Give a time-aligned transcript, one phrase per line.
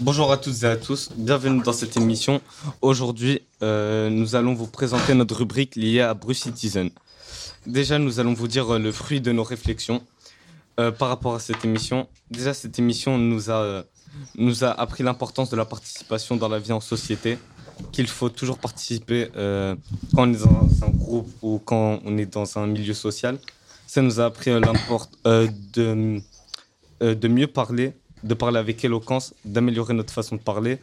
[0.00, 2.42] Bonjour à toutes et à tous, bienvenue dans cette émission.
[2.82, 6.90] Aujourd'hui, euh, nous allons vous présenter notre rubrique liée à Bruce Citizen.
[7.66, 10.02] Déjà, nous allons vous dire euh, le fruit de nos réflexions
[10.78, 12.06] euh, par rapport à cette émission.
[12.30, 13.84] Déjà, cette émission nous a,
[14.36, 17.38] nous a appris l'importance de la participation dans la vie en société,
[17.92, 19.76] qu'il faut toujours participer quand
[20.16, 23.38] on est dans un groupe ou quand on est dans un milieu social.
[23.86, 26.20] Ça nous a appris l'importance de,
[27.00, 27.94] de mieux parler
[28.24, 30.78] de parler avec éloquence, d'améliorer notre façon de parler.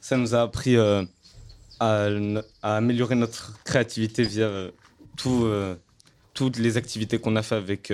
[0.00, 1.04] Ça nous a appris euh,
[1.78, 2.08] à,
[2.62, 4.70] améliorer notre créativité via euh,
[5.26, 5.74] euh,
[6.32, 7.92] toutes les activités qu'on a fait avec,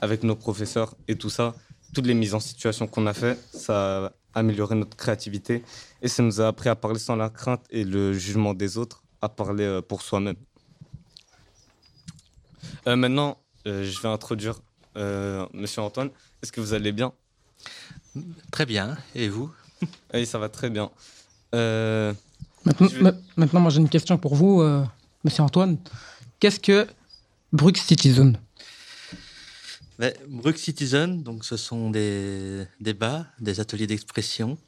[0.00, 1.54] avec nos professeurs et tout ça.
[1.94, 5.62] Toutes les mises en situation qu'on a fait, ça a amélioré notre créativité
[6.02, 9.02] et ça nous a appris à parler sans la crainte et le jugement des autres,
[9.20, 10.36] à parler pour soi-même.
[12.86, 14.60] maintenant, je vais introduire
[15.52, 16.10] Monsieur Antoine.
[16.42, 17.12] Est-ce que vous allez bien?
[18.50, 18.96] Très bien.
[19.14, 19.50] Et vous?
[20.14, 20.90] Oui, ça va très bien.
[21.54, 22.12] Euh,
[23.36, 24.84] maintenant, moi j'ai une question pour vous, euh,
[25.24, 25.78] Monsieur Antoine.
[26.40, 26.86] Qu'est-ce que
[27.52, 28.38] Brux Citizen
[29.98, 30.12] ben,
[30.56, 34.58] Citizen, donc ce sont des débats, des ateliers d'expression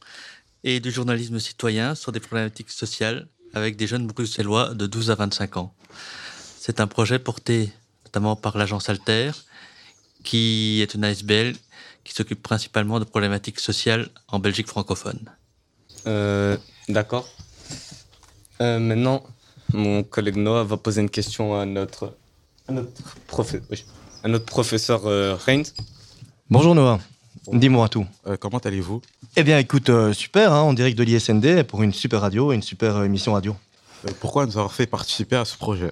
[0.64, 5.14] et du journalisme citoyen sur des problématiques sociales avec des jeunes bruxellois de 12 à
[5.14, 5.74] 25 ans.
[6.58, 7.72] C'est un projet porté
[8.10, 9.30] notamment par l'agence Alter,
[10.24, 11.54] qui est une ASBL
[12.02, 15.30] qui s'occupe principalement de problématiques sociales en Belgique francophone.
[16.06, 16.56] Euh,
[16.88, 17.28] d'accord.
[18.60, 19.22] Euh, maintenant,
[19.72, 22.16] mon collègue Noah va poser une question à notre,
[22.68, 22.90] notre,
[24.22, 25.36] à notre professeur euh,
[26.48, 27.00] Bonjour Noah,
[27.52, 28.06] dis-moi tout.
[28.38, 29.00] comment allez-vous?
[29.36, 32.62] Eh bien écoute, super, hein, en direct de l'ISND pour une super radio et une
[32.62, 33.56] super émission radio.
[34.20, 35.90] pourquoi nous avoir fait participer à ce projet?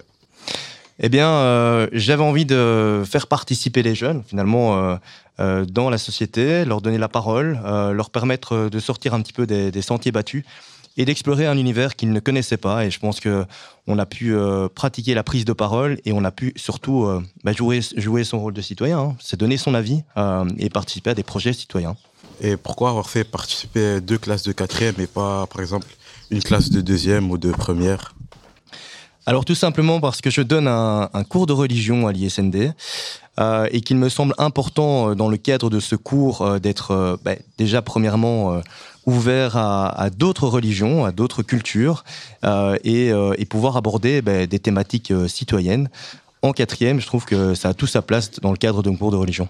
[1.01, 4.97] Eh bien, euh, j'avais envie de faire participer les jeunes, finalement, euh,
[5.39, 9.47] euh, dans la société, leur donner la parole, leur permettre de sortir un petit peu
[9.47, 10.44] des, sentiers battus
[10.98, 12.84] et d'explorer un univers qu'ils ne connaissaient pas.
[12.84, 13.47] Et je pense que
[13.86, 14.34] on a pu
[14.75, 17.09] pratiquer la prise de parole et on a pu surtout
[17.42, 18.98] bah, jouer, jouer son rôle de citoyen.
[18.98, 19.16] Hein.
[19.19, 20.03] C'est donner son avis
[20.58, 21.97] et participer à des projets citoyens.
[22.41, 25.87] Et pourquoi avoir fait participer deux classes de quatrième et pas, par exemple,
[26.31, 28.14] une classe de deuxième ou de première?
[29.28, 32.72] Alors tout simplement parce que je donne un, cours de religion à l'ISND
[33.38, 37.19] euh, et qu'il me semble important euh, dans le cadre de ce cours euh, d'être
[37.22, 38.62] ben, déjà premièrement
[39.08, 42.04] ouvert à, d'autres religions, à d'autres cultures
[42.42, 43.12] et,
[43.48, 45.88] pouvoir aborder ben, des thématiques citoyennes.
[46.42, 49.10] En quatrième, je trouve que ça a tout sa place dans le cadre d'un cours
[49.10, 49.48] de religion.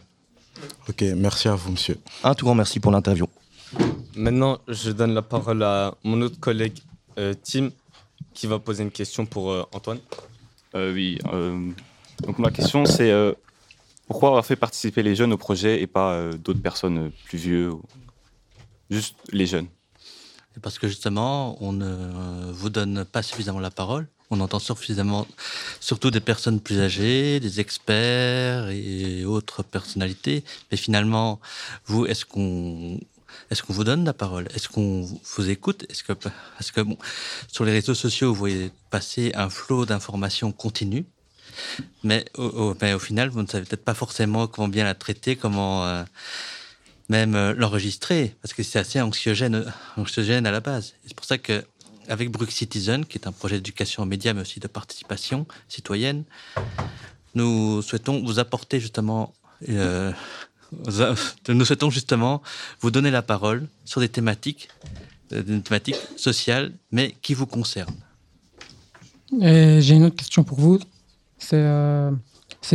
[0.88, 1.98] Ok, merci à vous, monsieur.
[2.24, 3.26] Un tout grand merci pour l'interview.
[4.16, 6.78] Maintenant, je donne la parole à mon autre collègue,
[7.44, 7.70] Tim
[8.38, 9.98] qui va poser une question pour euh, Antoine.
[10.76, 11.18] Euh, oui.
[11.32, 11.70] Euh,
[12.22, 13.12] donc ma question c'est
[14.06, 17.72] pourquoi avoir fait participer les jeunes au projet et pas d'autres personnes plus vieux,
[18.90, 19.68] juste les jeunes
[20.62, 24.08] Parce que justement, on ne vous donne pas suffisamment la parole.
[24.30, 25.26] On entend suffisamment,
[25.80, 30.44] surtout des personnes plus âgées, des experts et autres personnalités.
[30.70, 31.40] Mais finalement,
[31.86, 33.00] vous, est-ce qu'on
[33.50, 34.48] est-ce vous donne la parole?
[34.54, 35.86] Est-ce qu'on vous écoute?
[35.88, 36.80] Est-ce que, parce que
[37.50, 41.06] sur les réseaux sociaux, vous voyez passer un flot d'informations continue,
[42.02, 45.86] mais au, au, final, vous ne savez peut-être pas forcément comment bien la traiter, comment
[45.86, 46.04] euh,
[47.08, 49.64] même euh, l'enregistrer, parce que c'est assez anxiogène,
[49.96, 50.94] anxiogène à la base.
[51.06, 51.64] C'est pour ça que
[52.08, 56.24] avec Brux Citizen, qui est un projet d'éducation aux médias, mais aussi de participation citoyenne,
[57.34, 59.34] nous souhaitons vous apporter justement
[59.68, 60.12] euh,
[61.48, 62.42] nous souhaitons justement
[62.80, 64.68] vous donner la parole sur des thématiques,
[65.32, 67.96] euh, des thématiques sociales, mais qui vous concernent.
[69.40, 70.78] J'ai une autre question pour vous.
[71.38, 72.10] C'est euh,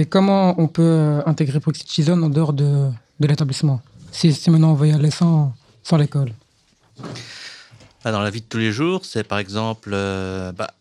[0.10, 2.90] comment on peut euh, intégrer Proxy en dehors de,
[3.20, 3.82] de l'établissement?
[4.14, 5.54] Si, si, maintenant on veut y aller sans,
[5.98, 6.32] l'école.
[8.04, 10.74] Dans la vie de tous les jours, c'est par exemple, bah,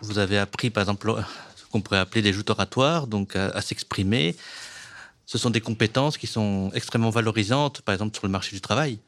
[0.00, 1.14] vous avez appris par exemple
[1.56, 4.36] ce qu'on pourrait appeler des joutes oratoires, donc à s'exprimer,
[5.28, 8.98] ce sont des compétences qui sont extrêmement valorisantes, par exemple sur le marché du travail,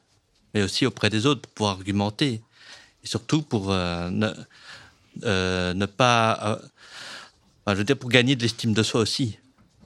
[0.53, 2.41] mais aussi auprès des autres pour pouvoir argumenter.
[3.03, 4.31] Et surtout pour euh, ne,
[5.23, 6.61] euh, ne, pas,
[7.67, 9.39] euh, je veux dire pour gagner de l'estime de soi aussi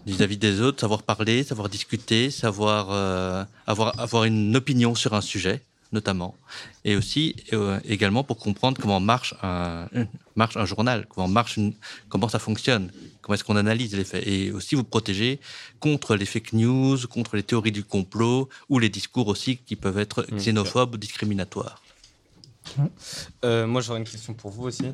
[0.06, 5.62] vis-à-vis des autres, savoir parler, savoir discuter, savoir avoir avoir une opinion sur un sujet
[5.92, 6.36] notamment,
[6.84, 7.36] et aussi
[7.88, 9.88] également pour comprendre comment marche un,
[10.36, 11.58] marche un journal, comment marche
[12.10, 12.92] comment ça fonctionne,
[13.26, 15.40] Comment est-ce qu'on analyse les faits Et aussi vous protéger
[15.80, 19.98] contre les fake news, contre les théories du complot ou les discours aussi qui peuvent
[19.98, 21.82] être xénophobes ou discriminatoires.
[23.44, 24.92] Euh, moi, j'aurais une question pour vous aussi.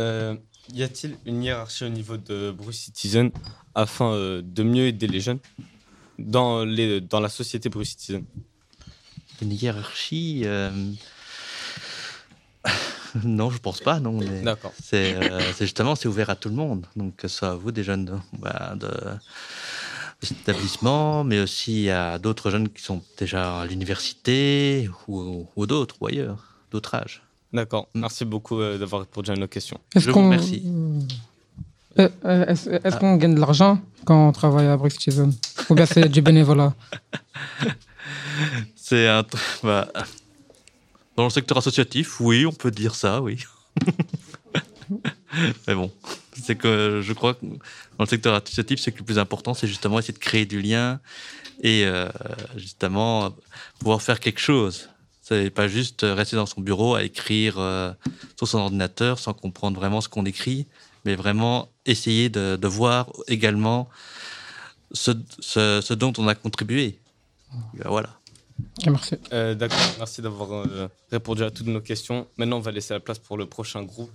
[0.00, 0.34] Euh,
[0.72, 3.30] Y a-t-il une hiérarchie au niveau de Bruce Citizen
[3.74, 5.40] afin euh, de mieux aider les jeunes
[6.18, 8.24] dans, les, dans la société Bruce Citizen?
[9.42, 10.70] Une hiérarchie euh,
[13.24, 14.20] Non, je pense pas, non.
[14.44, 14.72] D'accord.
[14.80, 15.16] C'est
[15.58, 16.86] justement, c'est ouvert à tout le monde.
[16.94, 18.88] Donc, que ce soit à vous, des jeunes de, bah, de,
[20.22, 26.06] établissement, mais aussi à d'autres jeunes qui sont déjà à l'université ou, ou d'autres, ou
[26.06, 27.22] ailleurs, d'autres âges.
[27.52, 27.88] D'accord.
[27.94, 29.78] Merci beaucoup euh, d'avoir répondu à nos questions.
[29.94, 30.62] Est-ce Je vous qu'on remercie.
[31.98, 35.32] Euh, euh, Est-ce est-ce qu'on gagne de l'argent quand on travaille à Brix Citizen
[35.68, 36.74] Ou bien c'est du bénévolat?
[38.76, 39.22] C'est un.
[39.22, 39.88] tr- bah,
[41.16, 43.44] dans le secteur associatif, oui, on peut dire ça, oui.
[45.68, 45.92] Mais bon,
[46.42, 47.56] c'est que je crois que dans
[48.04, 50.60] le secteur associatif, ce qui est le plus important, c'est justement essayer de créer du
[50.60, 50.98] lien
[51.62, 52.08] et euh,
[52.56, 53.30] justement
[53.78, 54.88] pouvoir faire quelque chose.
[55.30, 57.92] C'est pas juste rester dans son bureau à écrire euh,
[58.36, 60.66] sur son ordinateur sans comprendre vraiment ce qu'on écrit,
[61.04, 63.88] mais vraiment essayer de, de voir également
[64.90, 66.98] ce, ce- ce dont on a contribué.
[67.84, 68.10] Voilà.
[68.78, 69.14] Ok, merci.
[69.32, 69.78] Euh, D'accord.
[69.98, 72.26] Merci d'avoir euh, répondu à toutes nos questions.
[72.36, 74.10] Maintenant, on va laisser la place pour le prochain groupe.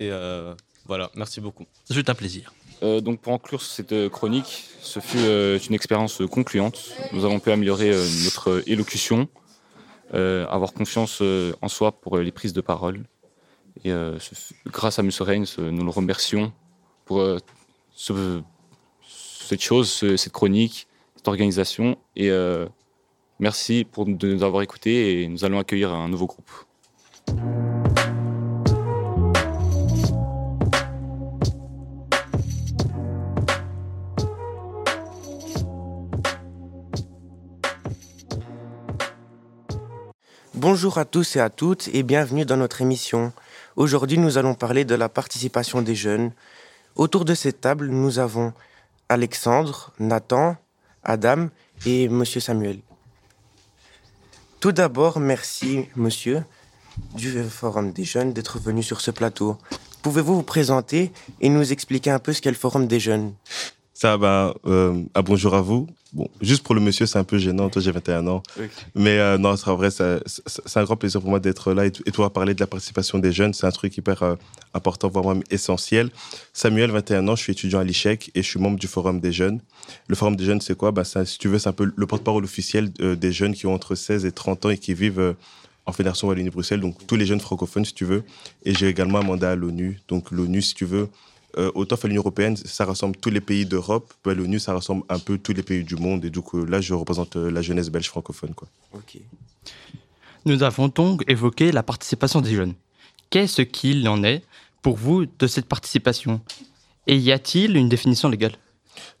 [0.00, 0.54] Et euh,
[0.86, 1.10] voilà.
[1.14, 1.66] Merci beaucoup.
[1.84, 2.54] Ce fut un plaisir.
[2.82, 6.90] Euh, donc pour conclure cette euh, chronique, ce fut euh, une expérience euh, concluante.
[7.12, 9.47] Nous avons pu améliorer euh, notre euh, élocution, euh,
[10.12, 13.04] avoir confiance euh, en soi pour euh, les prises de parole.
[13.84, 14.18] Et euh,
[14.66, 15.10] grâce à M.
[15.20, 16.52] Euh, nous le remercions
[17.04, 17.38] pour euh,
[17.92, 18.42] ce-
[19.06, 21.96] cette chose, ce- cette chronique, cette organisation.
[22.16, 22.66] Et euh,
[23.38, 26.50] merci pour de nous avoir écoutés et nous allons accueillir un nouveau groupe.
[40.60, 43.32] Bonjour à tous et à toutes et bienvenue dans notre émission.
[43.76, 46.32] Aujourd'hui, nous allons parler de la participation des jeunes.
[46.96, 48.52] Autour de cette table, nous avons
[49.08, 50.56] Alexandre, Nathan,
[51.04, 51.46] Adam
[51.86, 52.80] et Monsieur Samuel.
[54.58, 56.42] Tout d'abord, merci, monsieur,
[57.14, 59.56] du Forum des jeunes d'être venu sur ce plateau.
[60.02, 63.32] Pouvez-vous vous présenter et nous expliquer un peu ce qu'est le Forum des jeunes?
[64.00, 65.88] Ça, ben, euh, ah, bonjour à vous.
[66.12, 67.68] Bon, juste pour le monsieur, c'est un peu gênant.
[67.68, 68.44] Toi, j'ai 21 ans.
[68.94, 72.12] Mais euh, non, c'est vrai, c'est un grand plaisir pour moi d'être là et, et
[72.12, 73.54] toi parler de la participation des jeunes.
[73.54, 74.36] C'est un truc hyper euh,
[74.72, 76.10] important, voire même essentiel.
[76.52, 79.32] Samuel, 21 ans, je suis étudiant à l'ICHEC et je suis membre du Forum des
[79.32, 79.58] jeunes.
[80.06, 80.92] Le Forum des jeunes, c'est quoi?
[80.92, 83.74] Ben, Si tu veux, c'est un peu le porte-parole officiel euh, des jeunes qui ont
[83.74, 85.32] entre 16 et 30 ans et qui vivent euh,
[85.86, 88.22] en Fédération Wallonie-Bruxelles, donc tous les jeunes francophones, si tu veux.
[88.64, 89.98] Et j'ai également un mandat à l'ONU.
[90.06, 91.08] Donc l'ONU, si tu veux,
[91.58, 94.12] euh, autant à l'Union européenne, ça rassemble tous les pays d'Europe.
[94.24, 96.24] L'ONU, ça rassemble un peu tous les pays du monde.
[96.24, 98.54] Et du coup, là, je représente euh, la jeunesse belge francophone.
[98.54, 98.68] Quoi.
[98.94, 99.18] Ok.
[100.44, 102.74] Nous avons donc évoqué la participation des jeunes.
[103.30, 104.42] Qu'est-ce qu'il en est
[104.82, 106.40] pour vous de cette participation?
[107.06, 108.52] Et y a-t-il une définition légale?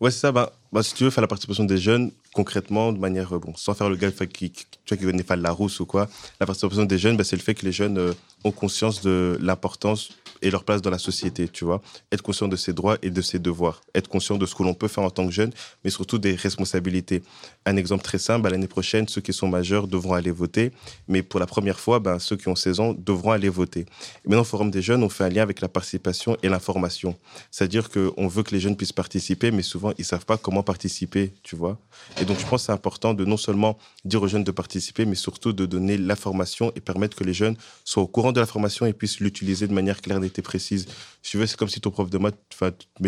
[0.00, 0.32] Ouais, c'est ça.
[0.32, 3.52] Bah, bah, si tu veux faire la participation des jeunes, concrètement, de manière, euh, bon,
[3.56, 5.86] sans faire le gars fait, qui, qui- tu vois, qui connaît pas la rousse ou
[5.86, 6.08] quoi,
[6.40, 8.12] la participation des jeunes, bah, c'est le fait que les jeunes euh,
[8.44, 10.10] ont conscience de l'importance
[10.42, 11.80] et leur place dans la société, tu vois.
[12.12, 13.80] Être conscient de ses droits et de ses devoirs.
[13.94, 15.52] Être conscient de ce que l'on peut faire en tant que jeune,
[15.84, 17.22] mais surtout des responsabilités.
[17.64, 20.72] Un exemple très simple, l'année prochaine, ceux qui sont majeurs devront aller voter,
[21.06, 23.80] mais pour la première fois, bah, ceux qui ont 16 ans devront aller voter.
[23.80, 27.16] Et maintenant, au Forum des jeunes, on fait un lien avec la participation et l'information.
[27.50, 31.32] C'est-à-dire qu'on veut que les jeunes puissent participer, mais souvent, ils savent pas comment participer,
[31.42, 31.78] tu vois.
[32.20, 35.04] Et donc, je pense que c'est important de non seulement dire aux jeunes de participer,
[35.04, 38.86] mais surtout de donner l'information et permettre que les jeunes soient au courant de l'information
[38.86, 40.86] et puissent l'utiliser de manière claire, et précise.
[41.22, 42.36] Si tu veux, c'est comme si ton prof de maths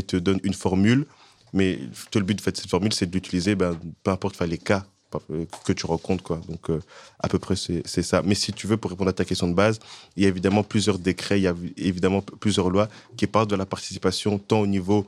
[0.06, 1.06] te donne une formule,
[1.52, 1.78] mais
[2.14, 4.86] le but de cette formule, c'est de l'utiliser, ben, peu importe les cas
[5.30, 6.22] euh, que tu rencontres.
[6.22, 6.40] Quoi.
[6.48, 6.80] Donc, euh,
[7.18, 8.22] à peu près, c'est ça.
[8.24, 9.80] Mais si tu veux, pour répondre à ta question de base,
[10.16, 13.56] il y a évidemment plusieurs décrets, il y a évidemment plusieurs lois qui parlent de
[13.56, 15.06] la participation tant au niveau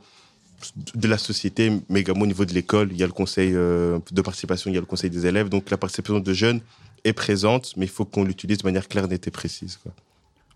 [0.95, 2.89] de la société, mais également au niveau de l'école.
[2.93, 5.49] Il y a le conseil euh, de participation, il y a le conseil des élèves.
[5.49, 6.61] Donc la participation de jeunes
[7.05, 9.79] est présente, mais il faut qu'on l'utilise de manière claire, nette et précise.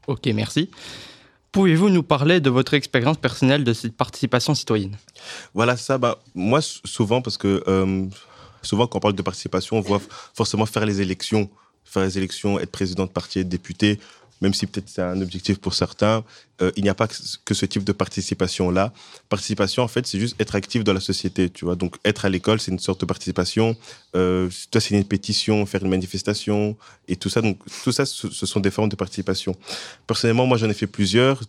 [0.06, 0.70] Ok, merci.
[1.56, 4.94] Pouvez-vous nous parler de votre expérience personnelle de cette participation citoyenne?
[5.54, 5.96] Voilà ça.
[5.96, 8.04] Bah, moi, souvent, parce que euh,
[8.60, 10.02] souvent quand on parle de participation, on voit
[10.34, 11.48] forcément faire les élections,
[11.82, 13.98] faire les élections, être président de parti, être député.
[14.40, 16.25] Même si peut-être c'est un objectif pour certains,
[16.62, 18.93] euh, il n'y a pas que ce- type de participation-là.
[19.28, 21.75] Participation, en fait, c'est juste être actif dans la société, tu vois.
[21.76, 23.76] Donc, être à l'école, c'est une sorte de participation.
[24.14, 26.76] Euh, toi, c'est une pétition, faire une manifestation
[27.09, 27.43] et tout ça.
[27.43, 29.55] Donc, tout ça, ce, sont des formes de participation.
[30.07, 31.43] Personnellement, moi, j'en ai fait plusieurs.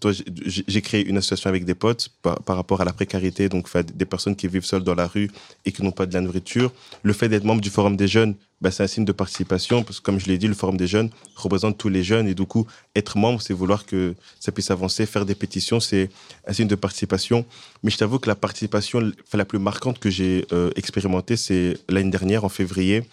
[0.45, 4.05] J'ai créé une association avec des potes par, par rapport à la précarité, donc des
[4.05, 5.29] personnes qui vivent seules dans la rue
[5.65, 6.71] et qui n'ont pas de la nourriture.
[7.03, 9.99] Le fait d'être membre du Forum des jeunes bah, c'est un signe de participation, parce
[9.99, 12.45] que comme je l'ai dit, le Forum des jeunes représente tous les jeunes, et du
[12.45, 16.09] coup, être membre, c'est vouloir que ça puisse avancer, faire des pétitions, c'est
[16.47, 17.45] un signe de participation.
[17.83, 22.09] Mais je t'avoue que la participation la plus marquante que j'ai euh, expérimentée, c'est l'année
[22.09, 23.03] dernière, en février.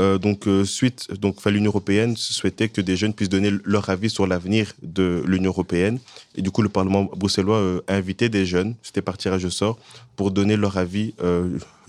[0.00, 4.08] Euh, donc, euh, suite, donc, l'Union européenne souhaitait que des jeunes puissent donner leur avis
[4.08, 5.98] sur l'avenir de l'Union européenne.
[6.36, 9.50] Et du coup, le Parlement bruxellois euh, a invité des jeunes, c'était par tirage au
[9.50, 9.78] sort,
[10.16, 11.14] pour donner leur avis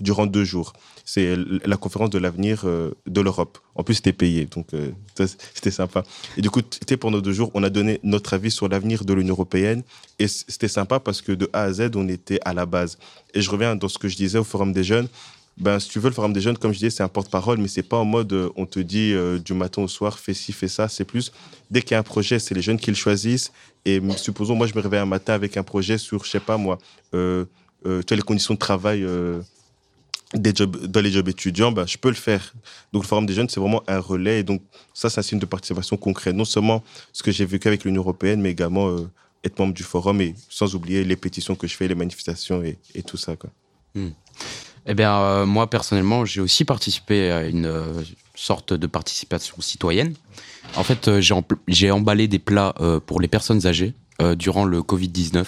[0.00, 0.72] durant deux jours.
[1.04, 3.58] C'est la conférence de l'avenir de l'Europe.
[3.74, 4.68] En plus, c'était payé, donc
[5.54, 6.02] c'était sympa.
[6.38, 9.12] Et du coup, c'était pendant deux jours, on a donné notre avis sur l'avenir de
[9.12, 9.82] l'Union européenne.
[10.18, 12.96] Et c'était sympa parce que de A à Z, on était à la base.
[13.34, 15.08] Et je reviens dans ce que je disais au Forum des jeunes
[15.58, 17.68] ben, si tu veux, le Forum des jeunes, comme je disais, c'est un porte-parole, mais
[17.68, 20.52] c'est pas en mode euh, on te dit euh, du matin au soir, fais ci,
[20.52, 20.88] fais ça.
[20.88, 21.32] C'est plus,
[21.70, 23.52] dès qu'il y a un projet, c'est les jeunes qui le choisissent.
[23.84, 26.56] Et supposons, moi, je me réveille un matin avec un projet sur, je sais pas
[26.56, 26.78] moi,
[27.14, 27.44] euh,
[27.86, 29.06] euh les conditions de travail
[30.34, 32.54] des jobs, dans les jobs étudiants, ben, je peux le faire.
[32.92, 34.40] Donc, le Forum des jeunes, c'est vraiment un relais.
[34.40, 34.62] Et donc,
[34.94, 36.32] ça, c'est un signe de participation concret.
[36.32, 36.82] Non seulement
[37.12, 38.96] ce que j'ai vécu avec l'Union européenne, mais également
[39.44, 43.02] être membre du Forum et sans oublier les pétitions que je fais, les manifestations et,
[43.02, 43.34] tout ça.
[43.94, 44.10] Hmm.
[44.86, 48.02] Eh bien, euh, moi, personnellement, j'ai aussi participé à une euh,
[48.34, 50.14] sorte de participation citoyenne.
[50.76, 51.20] En fait, euh,
[51.68, 52.74] j'ai emballé des plats
[53.06, 53.94] pour les personnes âgées
[54.36, 55.44] durant le Covid-19.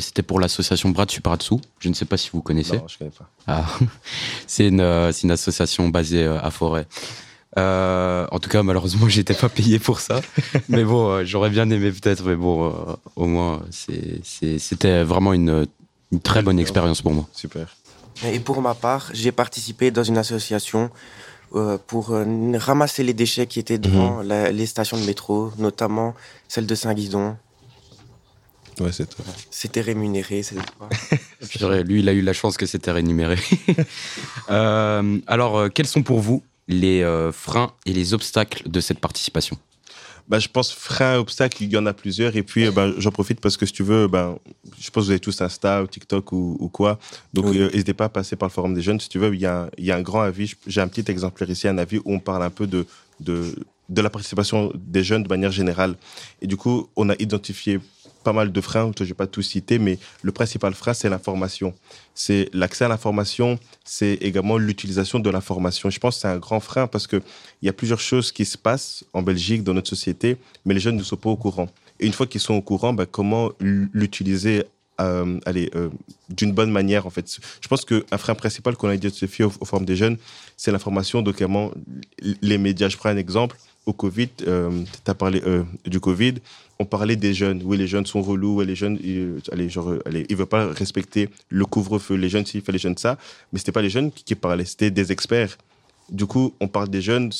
[0.00, 1.56] C'était pour l'association Brat Supratsu.
[1.80, 2.76] Je ne sais pas si vous connaissez.
[2.76, 3.28] Non, je connais pas.
[3.46, 3.66] Ah.
[4.46, 6.86] C'est une, une, association basée à Forêt.
[7.56, 10.22] en tout cas, malheureusement, j'étais pas payé pour ça.
[10.68, 12.72] mais bon, j'aurais bien aimé peut-être, mais bon,
[13.16, 15.66] au moins, c'était vraiment une,
[16.12, 17.28] une très bonne expérience pour moi.
[17.32, 17.76] Super.
[18.24, 20.90] Et pour ma part, j'ai participé dans une association
[21.54, 22.24] euh, pour euh,
[22.58, 24.28] ramasser les déchets qui étaient devant mhm.
[24.28, 26.14] la, les stations de métro, notamment
[26.48, 27.36] celle de Saint-Guidon.
[28.80, 29.08] Ouais, c'est
[29.50, 30.56] C'était rémunéré, c'est
[31.84, 33.38] Lui, il a eu la chance que c'était rémunéré.
[34.50, 39.56] euh, alors, quels sont pour vous les freins et les obstacles de cette participation?
[40.28, 42.36] Bah, je pense frein, obstacle, il y en a plusieurs.
[42.36, 44.38] Et puis, bah, j'en profite parce que si tu veux, bah,
[44.78, 46.98] je pense que vous avez tous Insta ou TikTok ou, ou quoi.
[47.32, 49.00] Donc, euh, n'hésitez pas à passer par le forum des jeunes.
[49.00, 50.52] Si tu veux, il y a, il y a un grand avis.
[50.66, 52.86] J'ai un petit exemplaire ici, un avis où on parle un peu de,
[53.20, 53.54] de,
[53.88, 55.96] de la participation des jeunes de manière générale.
[56.42, 57.80] Et du coup, on a identifié
[58.28, 61.08] pas mal de freins, je ne vais pas tout citer, mais le principal frein, c'est
[61.08, 61.72] l'information.
[62.14, 65.88] C'est l'accès à l'information, c'est également l'utilisation de l'information.
[65.88, 67.22] Je pense que c'est un grand frein parce qu'il
[67.62, 70.98] y a plusieurs choses qui se passent en Belgique, dans notre société, mais les jeunes
[70.98, 71.70] ne sont pas au courant.
[72.00, 74.64] Et une fois qu'ils sont au courant, ben, comment l'utiliser
[75.00, 75.88] euh, allez, euh,
[76.28, 77.26] d'une bonne manière, en fait?
[77.62, 80.18] Je pense qu'un frein principal qu'on a identifié aux, aux formes des jeunes,
[80.58, 81.70] c'est l'information, notamment
[82.42, 82.90] les médias.
[82.90, 83.56] Je prends un exemple.
[83.88, 86.34] Au Covid, euh, tu as parlé euh, du Covid,
[86.78, 87.62] on parlait des jeunes.
[87.64, 91.30] Oui, les jeunes sont relous, les jeunes, ils, allez, genre, allez, ils veulent pas respecter
[91.48, 92.14] le couvre-feu.
[92.14, 93.16] Les jeunes, s'ils font les jeunes ça,
[93.50, 95.56] mais c'était pas les jeunes qui, qui parlaient, c'était des experts.
[96.10, 97.30] Du coup, on parle des jeunes,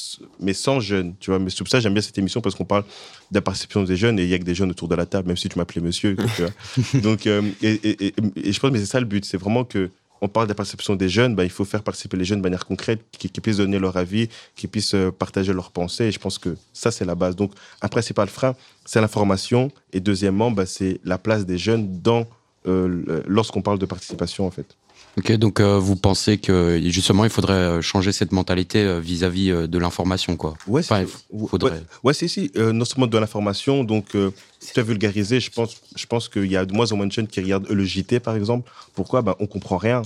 [0.41, 1.39] mais sans jeunes, tu vois.
[1.39, 2.85] Mais c'est pour ça j'aime bien cette émission parce qu'on parle
[3.31, 5.05] de la perception des jeunes et il y a que des jeunes autour de la
[5.05, 6.17] table, même si tu m'appelais monsieur.
[6.17, 7.01] tu vois.
[7.03, 9.91] Donc, euh, et, et, et, je pense que c'est ça le but, c'est vraiment que
[10.21, 12.43] on parle de la perception des jeunes, bah, il faut faire participer les jeunes de
[12.43, 16.05] manière concrète, qui, puissent donner leur avis, qui puissent euh, partager leurs pensées.
[16.05, 17.37] Et je pense que ça, c'est la base.
[17.37, 19.71] Donc, un principal frein, c'est l'information.
[19.93, 22.27] Et deuxièmement, bah, c'est la place des jeunes dans
[22.67, 24.77] euh, lorsqu'on parle de participation, en fait.
[25.17, 29.51] Ok, donc euh, vous pensez que justement il faudrait euh, changer cette mentalité euh, vis-à-vis
[29.51, 30.55] -vis de l'information, quoi?
[30.67, 31.05] Ouais, enfin,
[31.49, 31.83] faudrait...
[32.05, 36.29] ouais, c'est si, non seulement de l'information, donc tu as vulgarisé, je pense, je pense
[36.29, 38.71] qu'il y a de moins en moins de jeunes qui regardent le JT par exemple.
[38.95, 39.23] Pourquoi?
[39.23, 40.03] Ben, On comprend rien.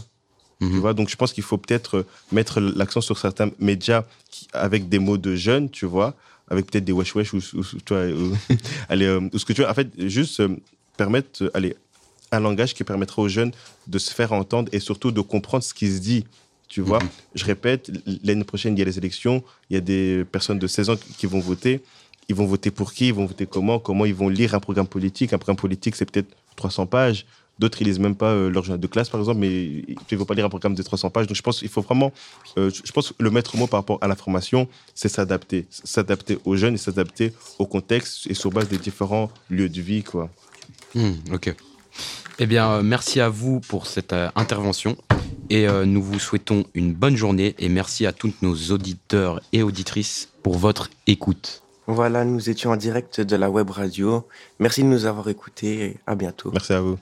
[0.60, 0.78] Tu mhm.
[0.78, 5.00] vois, donc je pense qu'il faut peut-être mettre l'accent sur certains médias qui, avec des
[5.00, 6.14] mots de jeunes, tu vois,
[6.48, 8.36] avec peut-être des wesh wesh ou, ou, ou,
[8.88, 9.68] allez, ou ce que tu veux.
[9.68, 10.40] En fait, juste
[10.96, 11.74] permettre, allez,
[12.32, 13.52] un langage qui permettra aux jeunes
[13.86, 16.24] de se faire entendre et surtout de comprendre ce qui se dit.
[16.68, 17.08] Tu vois, mhm.
[17.34, 17.90] je répète,
[18.24, 20.96] l'année prochaine, il y a les élections, il y a des personnes de 16 ans
[21.18, 21.82] qui vont voter.
[22.28, 23.08] Ils vont voter pour qui?
[23.08, 23.78] Ils vont voter comment?
[23.78, 25.34] Comment ils vont lire un programme politique?
[25.34, 27.26] Un programme politique, c'est peut-être 300 pages.
[27.58, 30.16] D'autres, ils lisent même pas euh, leur journal de classe, par exemple, mais ils ne
[30.16, 31.26] vont pas lire un programme de 300 pages.
[31.26, 32.10] Donc, je pense qu'il faut vraiment,
[32.56, 35.66] euh, je pense que le maître mot par rapport à l'information, c'est s'adapter.
[35.68, 40.02] S'adapter aux jeunes et s'adapter au contexte et sur base des différents lieux de vie,
[40.02, 40.30] quoi.
[40.94, 41.54] Hmm, ok.
[42.42, 44.96] Eh bien, euh, merci à vous pour cette euh, intervention
[45.48, 49.62] et euh, nous vous souhaitons une bonne journée et merci à tous nos auditeurs et
[49.62, 51.62] auditrices pour votre écoute.
[51.86, 54.26] Voilà, nous étions en direct de la web radio.
[54.58, 56.50] Merci de nous avoir écoutés et à bientôt.
[56.52, 56.98] Merci à vous.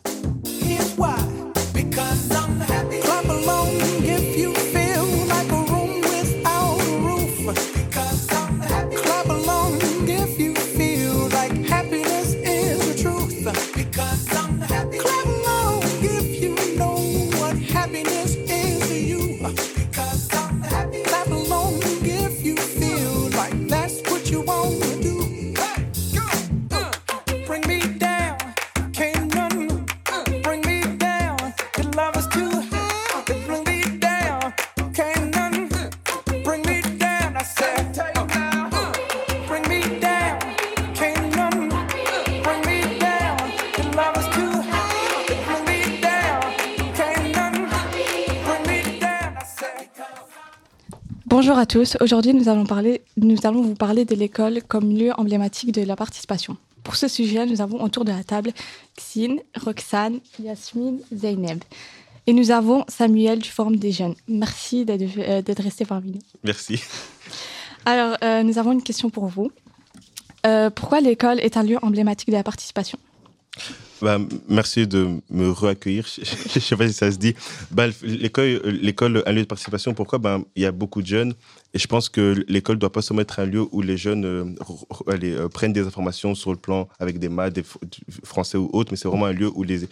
[51.60, 51.96] À tous.
[52.00, 55.94] Aujourd'hui, nous, allons parler- nous allons vous parler de l'école comme lieu emblématique de la
[55.94, 56.56] participation.
[56.82, 58.52] Pour ce sujet, nous avons autour de la table
[58.96, 61.62] Xine, Roxane, Yasmine, Zeynep.
[62.26, 64.14] Et nous avons Samuel du Forum des Jeunes.
[64.26, 66.20] Merci d'être euh, resté parmi nous.
[66.44, 66.80] Merci.
[67.84, 69.50] Alors, euh, nous avons une question pour vous.
[70.46, 72.98] Euh, pourquoi l'école est un lieu emblématique de la participation?
[74.02, 76.06] Bah, merci de me reaccueillir.
[76.16, 76.20] Je
[76.54, 77.34] ne sais pas si ça se dit.
[77.70, 80.18] Bah, l'école, l'école, un lieu de participation, pourquoi?
[80.18, 81.34] Ben, Il y a beaucoup de jeunes
[81.72, 84.24] et je pense que l'école ne doit pas seulement être un lieu où les jeunes
[84.24, 84.44] euh,
[85.08, 87.62] euh, prennent des informations sur le plan avec des maths, des
[88.24, 89.86] français ou autres, mais c'est vraiment un lieu où, les,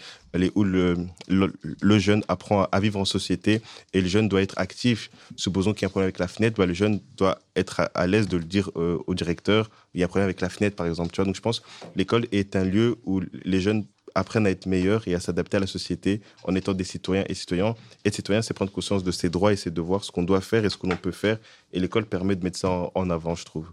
[0.57, 3.63] où le, jeune apprend à vivre en société
[3.93, 5.09] et le jeune doit être actif.
[5.37, 7.85] Supposons qu'il y a un problème avec la fenêtre, bah, le jeune doit être à,
[7.95, 9.71] à l'aise de le dire euh, au directeur.
[9.95, 11.13] Il y a un problème avec la fenêtre, par exemple.
[11.13, 13.85] Tu vois Donc je pense que l'école est un lieu où les jeunes
[14.15, 17.35] apprennent à être meilleurs et à s'adapter à la société en étant des citoyens et
[17.35, 17.75] citoyens.
[18.05, 20.65] Être citoyen, c'est prendre conscience de ses droits et ses devoirs, ce qu'on doit faire
[20.65, 21.39] et ce que l'on peut faire.
[21.73, 23.67] Et l'école permet de mettre ça en, en avant, je trouve.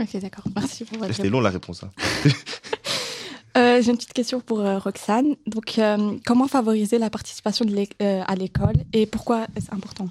[0.00, 0.44] Ok, d'accord.
[0.56, 1.82] Merci pour votre C'était long la réponse.
[1.82, 1.90] hein.
[3.56, 5.34] Euh, J'ai une petite question pour euh, Roxane.
[5.46, 10.08] Donc, euh, comment favoriser la participation de l'é- euh, à l'école et pourquoi est-ce important?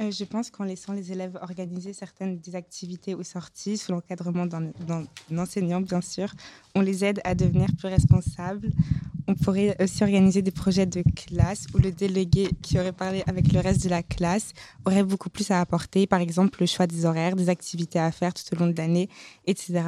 [0.00, 4.44] Euh, je pense qu'en laissant les élèves organiser certaines des activités ou sorties sous l'encadrement
[4.44, 6.28] d'un d'un- d'un enseignant, bien sûr,
[6.74, 8.68] on les aide à devenir plus responsables.
[9.26, 13.52] On pourrait aussi organiser des projets de classe où le délégué qui aurait parlé avec
[13.52, 14.52] le reste de la classe
[14.84, 18.34] aurait beaucoup plus à apporter, par exemple le choix des horaires, des activités à faire
[18.34, 19.08] tout au long de l'année,
[19.46, 19.82] etc.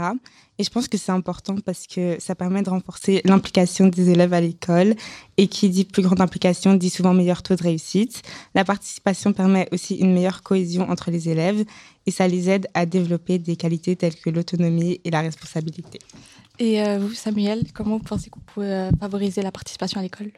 [0.59, 4.33] Et je pense que c'est important parce que ça permet de renforcer l'implication des élèves
[4.33, 4.95] à l'école.
[5.37, 8.23] Et qui dit plus grande implication dit souvent meilleur taux de réussite.
[8.55, 11.63] La participation permet aussi une meilleure cohésion entre les élèves
[12.06, 15.99] et ça les aide à développer des qualités telles que l'autonomie et la responsabilité.
[16.58, 20.32] Et euh, vous, Samuel, comment vous pensez qu'on peut euh, favoriser la participation à l'école?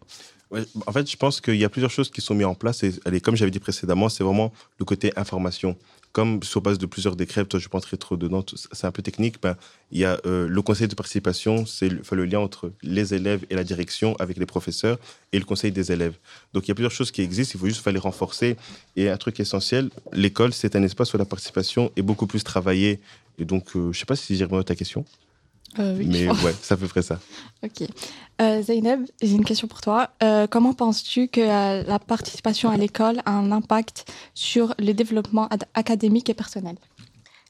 [0.87, 2.83] En fait, je pense qu'il y a plusieurs choses qui sont mises en place.
[2.83, 5.77] Et, comme j'avais dit précédemment, c'est vraiment le côté information.
[6.13, 8.87] Comme sur base de plusieurs décrets, toi, je ne vais pas entrer trop dedans, c'est
[8.87, 9.43] un peu technique.
[9.43, 9.57] Ben,
[9.93, 13.55] il y a euh, le conseil de participation, c'est le, lien entre les élèves et
[13.55, 14.99] la direction avec les professeurs
[15.33, 16.17] et le conseil des élèves.
[16.55, 18.57] Donc, il y a plusieurs choses qui existent, il faut juste les renforcer.
[18.97, 23.01] Et un truc essentiel, l'école, c'est un espace où la participation est beaucoup plus travaillée.
[23.39, 25.05] Et donc, je ne sais pas si j'ai répondu à ta question,
[25.79, 27.19] Euh, oui, mais ouais, c'est à peu près ça.
[27.63, 27.87] Ok.
[28.41, 30.11] Euh, Zeynep, j'ai une question pour toi.
[30.23, 35.47] Euh, comment penses-tu que euh, la participation à l'école a un impact sur le développement
[35.49, 36.77] ad- académique et personnel?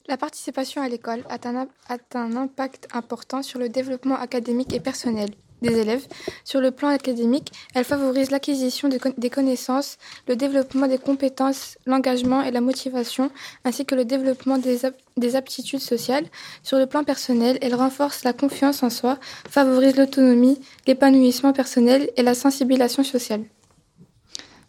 [0.09, 4.81] La participation à l'école a un, a un impact important sur le développement académique et
[4.81, 5.31] personnel
[5.63, 6.07] des élèves.
[6.45, 12.51] Sur le plan académique, elle favorise l'acquisition des connaissances, le développement des compétences, l'engagement et
[12.51, 13.31] la motivation,
[13.65, 16.27] ainsi que le développement des, ap- des aptitudes sociales.
[16.63, 19.19] Sur le plan personnel, elle renforce la confiance en soi,
[19.49, 23.43] favorise l'autonomie, l'épanouissement personnel et la sensibilisation sociale.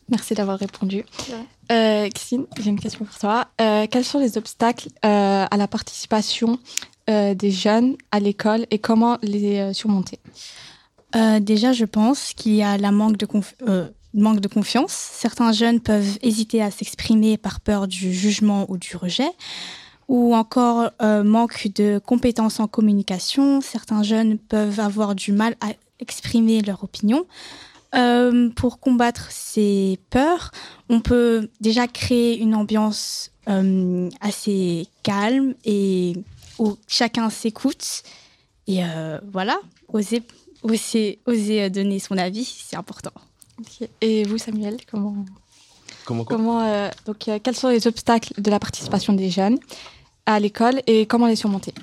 [0.09, 1.05] Merci d'avoir répondu.
[1.71, 3.45] Euh, Xine, j'ai une question pour toi.
[3.61, 6.57] Euh, quels sont les obstacles euh, à la participation
[7.07, 10.19] des jeunes à l'école et comment les surmonter?
[11.15, 14.91] Euh, déjà, je pense qu'il y a la manque de, conf- euh, manque de confiance.
[14.91, 19.31] Certains jeunes peuvent hésiter à s'exprimer par peur du jugement ou du rejet,
[20.07, 23.61] ou encore euh, manque de compétences en communication.
[23.61, 25.69] Certains jeunes peuvent avoir du mal à
[25.99, 27.25] exprimer leur opinion.
[28.55, 30.51] Pour combattre ces peurs,
[30.89, 33.31] on peut déjà créer une ambiance
[34.21, 36.13] assez calme et
[36.59, 38.03] où chacun s'écoute.
[38.67, 38.81] Et
[39.31, 39.59] voilà,
[39.91, 40.21] oser,
[40.63, 43.11] oser, oser euh, donner son avis, c'est important.
[44.01, 45.25] Et vous, Samuel, comment
[46.05, 49.59] Comment, quoi Comment, euh, donc, euh, quels sont les obstacles de la participation des jeunes
[50.25, 51.73] à l'école et comment les surmonter?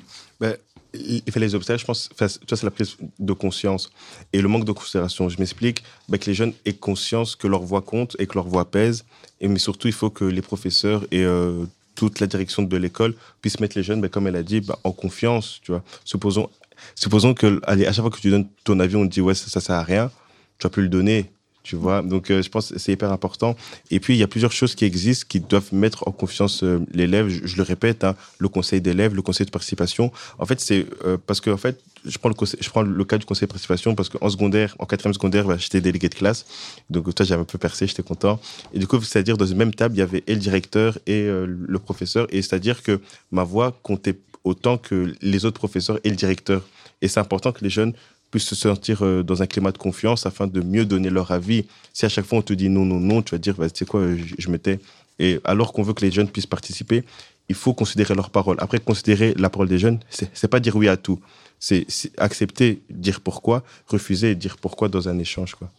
[0.41, 0.57] Ben,
[0.93, 3.91] les obstacles, je pense, enfin, tu vois, c'est la prise de conscience
[4.33, 5.29] et le manque de considération.
[5.29, 8.49] Je m'explique, ben, que les jeunes aient conscience que leur voix compte et que leur
[8.49, 9.05] voix pèse.
[9.41, 13.15] Et, mais surtout, il faut que les professeurs et euh, toute la direction de l'école
[13.41, 15.61] puissent mettre les jeunes, ben, comme elle a dit, ben, en confiance.
[15.62, 15.83] Tu vois.
[16.05, 16.51] Supposons,
[16.95, 19.49] supposons que, à chaque fois que tu donnes ton avis, on te dit, ouais, ça,
[19.49, 20.11] ça sert à rien,
[20.59, 21.31] tu vas plus le donner.
[21.67, 23.57] Tu vois, donc euh, je pense que c'est hyper important.
[23.91, 26.79] Et puis, il y a plusieurs choses qui existent qui doivent mettre en confiance euh,
[26.93, 27.29] l'élève.
[27.29, 30.12] Je, le répète, hein, le conseil d'élève, le conseil de participation.
[30.39, 33.51] En fait, c'est euh, parce que, en fait, je prends, le cas du conseil de
[33.51, 36.47] participation parce qu'en secondaire, en quatrième secondaire, bah, j'étais délégué de classe.
[36.89, 38.39] Donc, toi, j'avais un peu percé, j'étais content.
[38.73, 41.27] Et du coup, c'est-à-dire, dans une même table, il y avait et le directeur et
[41.27, 42.29] le professeur.
[42.31, 43.01] Et c'est-à-dire que
[43.33, 46.62] ma voix comptait autant que les autres professeurs et le directeur.
[47.02, 47.92] Et c'est important que les jeunes
[48.30, 51.66] puissent se sentir euh, dans un climat de confiance afin de mieux donner leur avis.
[51.92, 53.78] Si à chaque fois on te dit non, non, non, tu vas dire, bah, tu
[53.78, 54.78] sais quoi, je, je me tais.
[55.18, 57.04] Et alors qu'on veut que les jeunes puissent participer,
[57.48, 58.56] il faut considérer leurs paroles.
[58.61, 61.20] Après, considérer la parole des jeunes, c'est pas dire oui à tout.
[61.59, 61.87] C'est
[62.18, 65.54] accepter, dire pourquoi, refuser dire pourquoi dans un échange.
[65.54, 65.70] Quoi.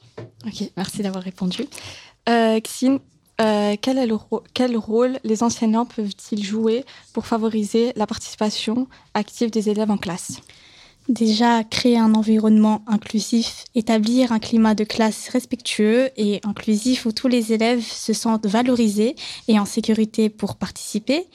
[0.46, 1.66] Ok, merci d'avoir répondu.
[2.30, 3.00] Euh, Xine,
[3.40, 9.70] euh, quel, est le rôle les enseignants peuvent-ils jouer pour favoriser la participation active des
[9.70, 10.42] élèves en classe?
[11.08, 17.30] Déjà, créer un environnement inclusif, établir un climat de classe respectueux et inclusif où tous
[17.30, 19.16] les élèves se sentent valorisés
[19.48, 21.28] et en sécurité pour participer.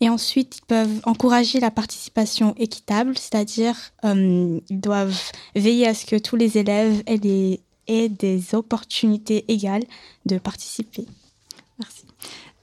[0.00, 6.06] Et ensuite, ils peuvent encourager la participation équitable, c'est-à-dire euh, ils doivent veiller à ce
[6.06, 9.84] que tous les élèves aient des opportunités égales
[10.26, 11.06] de participer.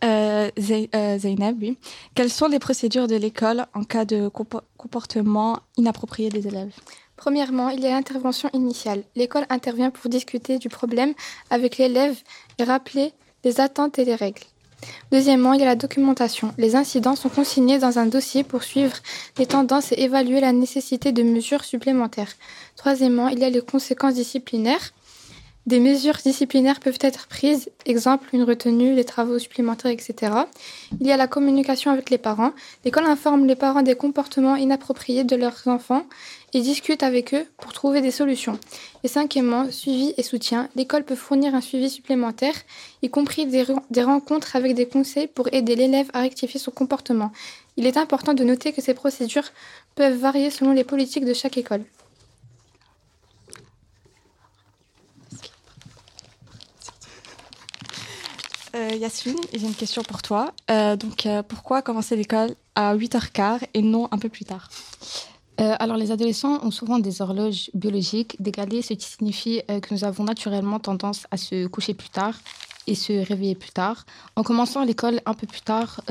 [0.04, 0.50] Euh,
[0.96, 1.78] euh, Zainab, oui.
[2.14, 4.30] Quelles sont les procédures de l'école en cas de
[4.78, 6.74] comportement inapproprié des élèves?
[7.16, 9.04] Premièrement, il y a l'intervention initiale.
[9.16, 11.14] L'école intervient pour discuter du problème
[11.50, 12.16] avec l'élève
[12.60, 13.12] et rappeler
[13.44, 14.44] les attentes et les règles.
[15.12, 16.54] Deuxièmement, il y a la documentation.
[16.60, 18.98] Les incidents sont consignés dans un dossier pour suivre
[19.40, 22.32] les tendances et évaluer la nécessité de mesures supplémentaires.
[22.76, 24.94] Troisièmement, il y a les conséquences disciplinaires.
[25.68, 30.32] Des mesures disciplinaires peuvent être prises, exemple une retenue, des travaux supplémentaires, etc.
[31.02, 32.54] Il y a la communication avec les parents.
[32.86, 36.06] L'école informe les parents des comportements inappropriés de leurs enfants
[36.54, 38.58] et discute avec eux pour trouver des solutions.
[39.04, 40.70] Et cinquièmement, suivi et soutien.
[40.78, 42.56] L'école peut fournir un suivi supplémentaire,
[43.02, 47.34] y compris des, des rencontres avec des conseils pour aider l'élève à rectifier son comportement.
[47.76, 49.52] Il est important de noter que ces procédures
[49.96, 51.84] peuvent varier selon les politiques de chaque école.
[58.78, 60.54] Euh, Yasmine, j'ai une question pour toi.
[60.70, 64.70] Euh, donc, euh, pourquoi commencer l'école à 8h15 et non un peu plus tard?
[65.60, 70.24] Alors, les adolescents ont souvent des horloges biologiques décalées, ce qui signifie que nous avons
[70.24, 72.36] naturellement tendance à se coucher plus tard
[72.86, 74.06] et se réveiller plus tard.
[74.36, 76.02] En commençant l'école un peu plus tard,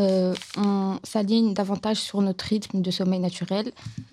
[0.57, 3.71] on s'aligne davantage sur notre rythme de sommeil naturel,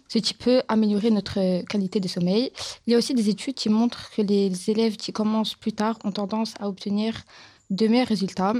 [0.07, 2.51] ce qui peut améliorer notre qualité de sommeil.
[2.85, 5.97] Il y a aussi des études qui montrent que les élèves qui commencent plus tard
[6.03, 7.23] ont tendance à obtenir
[7.69, 8.53] de meilleurs résultats.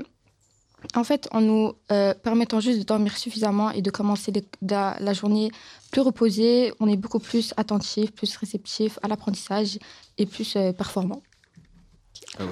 [0.96, 5.50] En fait, en nous euh, permettant juste de dormir suffisamment et de commencer la, journée
[5.92, 9.80] plus reposée, on est beaucoup plus attentif, plus réceptif à l'apprentissage
[10.18, 11.22] et plus euh, performant.
[12.38, 12.44] Ah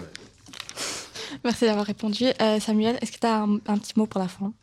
[1.44, 2.26] Merci d'avoir répondu.
[2.42, 4.54] Euh, Samuel, est-ce que tu as un, petit mot pour la fin?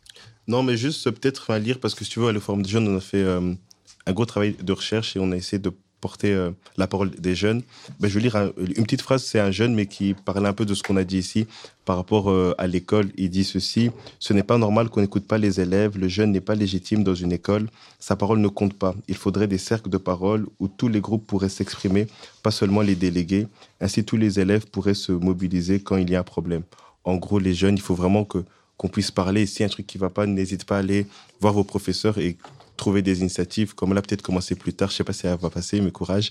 [0.46, 2.70] Non, mais juste peut-être à lire, parce que si tu vois, à le Forum des
[2.70, 6.32] jeunes, on a fait un gros travail de recherche et on a essayé de porter
[6.32, 7.62] euh, la parole des jeunes.
[8.00, 10.64] Ben, je vais lire une petite phrase, c'est un jeune, mais qui parle un peu
[10.64, 11.46] de ce qu'on a dit ici
[11.84, 13.10] par rapport euh, à l'école.
[13.16, 16.40] Il dit ceci, ce n'est pas normal qu'on n'écoute pas les élèves, le jeune n'est
[16.40, 18.94] pas légitime dans une école, sa parole ne compte pas.
[19.08, 22.06] Il faudrait des cercles de parole où tous les groupes pourraient s'exprimer,
[22.42, 23.46] pas seulement les délégués.
[23.80, 26.62] Ainsi, tous les élèves pourraient se mobiliser quand il y a un problème.
[27.04, 28.44] En gros, les jeunes, il faut vraiment que
[28.78, 29.44] qu'on puisse parler.
[29.44, 31.06] Si un truc qui va pas, n'hésite pas à aller
[31.40, 32.38] voir vos professeurs et
[32.78, 34.90] trouver des initiatives, comme là, peut-être commencer plus tard.
[34.90, 36.30] Je sais pas si ça va passer, mais courage.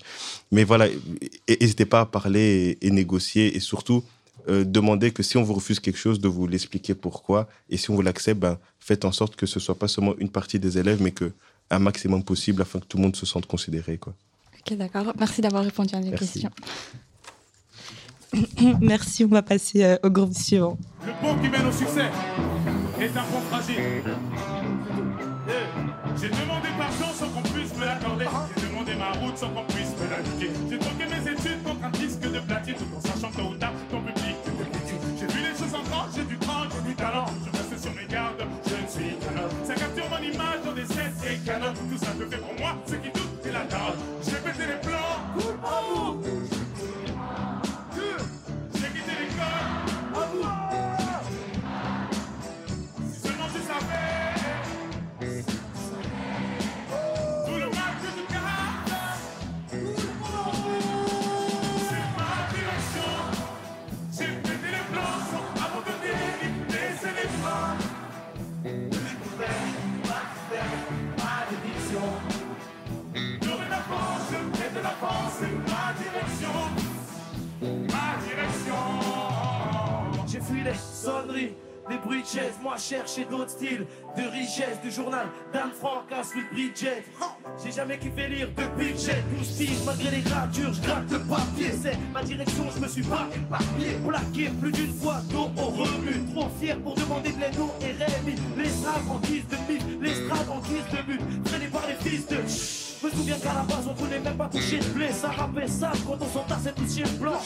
[0.52, 0.88] Mais voilà,
[1.48, 4.04] n'hésitez pas à parler et, négocier et surtout
[4.50, 7.48] euh, demander que si on vous refuse quelque chose, de vous l'expliquer pourquoi.
[7.70, 10.30] Et si on vous l'accepte, ben, faites en sorte que ce soit pas seulement une
[10.30, 11.32] partie des élèves, mais que
[11.70, 13.98] un maximum possible afin que tout le monde se sente considéré.
[13.98, 14.14] Quoi.
[14.60, 15.14] Ok, d'accord.
[15.20, 16.50] Merci d'avoir répondu à mes questions.
[18.82, 20.78] Merci, on va passer euh, au groupe suivant.
[21.06, 22.10] Le pont qui mène au succès
[23.00, 24.04] est un pont fragile.
[26.20, 28.26] J'ai demandé pardon sans qu'on puisse me l'accorder.
[28.58, 30.52] J'ai demandé ma route sans qu'on puisse me l'indiquer.
[30.70, 33.72] J'ai troqué mes études contre un disque de platine tout en sachant que ou tard
[33.90, 34.36] ton public
[35.20, 37.26] J'ai vu les choses en grand, j'ai du cran, j'ai du talent.
[37.46, 39.56] Je reste sur mes gardes, je ne suis qu'un homme.
[39.64, 41.74] Ça capture mon image dans des scènes et canons.
[41.74, 43.10] Tout ça peut fait pour moi, ce qui
[81.08, 81.54] sonneries,
[81.90, 83.86] les bruits de moi chercher d'autres styles
[84.18, 87.06] de richesse du journal d'Anne Frank à Sweet Bridget.
[87.64, 91.72] J'ai jamais kiffé lire de budget, tout style malgré les gratures, je gratte le papier,
[91.82, 96.26] c'est ma direction, je me suis pas éparpillé, plaqué plus d'une fois, dos au remue,
[96.34, 100.26] trop fier pour demander de l'aide et Rémi, les straves en guise de mythe, les
[100.26, 102.36] straves en guise de but, traînés par les fils de
[103.02, 105.70] je me souviens qu'à la base on voulait même pas toucher le blé Ça rappelle
[105.70, 107.40] ça quand on s'entassait tous chez le blanc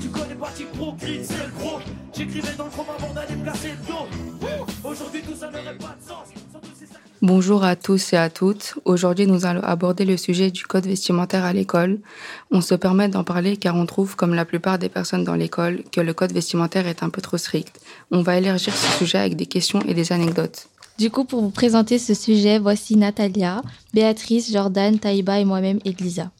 [0.00, 1.78] Tu connais pas Pro, Grid, c'est le gros
[2.16, 5.96] J'écrivais dans le chrome avant d'aller me casser le dos Aujourd'hui tout ça n'aurait pas
[6.00, 8.74] de sens Surtout si ça Bonjour à tous et à toutes.
[8.84, 11.98] Aujourd'hui, nous allons aborder le sujet du code vestimentaire à l'école.
[12.50, 15.82] On se permet d'en parler car on trouve, comme la plupart des personnes dans l'école,
[15.90, 17.80] que le code vestimentaire est un peu trop strict.
[18.10, 20.68] On va élargir ce sujet avec des questions et des anecdotes.
[20.98, 26.30] Du coup, pour vous présenter ce sujet, voici Natalia, Béatrice, Jordan, Taïba et moi-même, Elisa.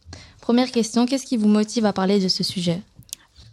[0.40, 2.80] Première question, qu'est-ce qui vous motive à parler de ce sujet?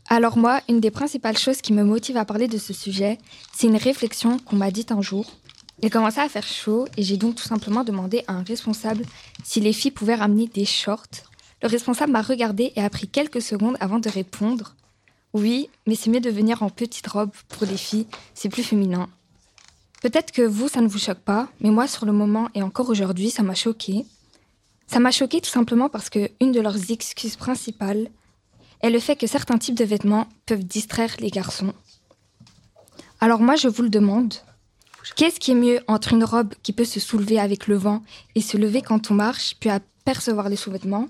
[0.07, 3.17] Alors moi, une des principales choses qui me motive à parler de ce sujet,
[3.53, 5.25] c'est une réflexion qu'on m'a dite un jour.
[5.81, 9.03] Il commençait à faire chaud et j'ai donc tout simplement demandé à un responsable
[9.43, 11.27] si les filles pouvaient ramener des shorts.
[11.61, 14.75] Le responsable m'a regardé et a pris quelques secondes avant de répondre.
[15.33, 19.09] Oui, mais c'est mieux de venir en petite robe pour les filles, c'est plus féminin.
[20.03, 22.89] Peut-être que vous, ça ne vous choque pas, mais moi, sur le moment et encore
[22.89, 24.05] aujourd'hui, ça m'a choqué.
[24.85, 28.09] Ça m'a choqué tout simplement parce que une de leurs excuses principales
[28.81, 31.73] est le fait que certains types de vêtements peuvent distraire les garçons.
[33.21, 34.33] Alors moi, je vous le demande,
[35.15, 38.03] qu'est-ce qui est mieux entre une robe qui peut se soulever avec le vent
[38.35, 41.07] et se lever quand on marche, puis apercevoir les sous-vêtements,